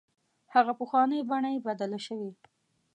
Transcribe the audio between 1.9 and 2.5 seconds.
شوې.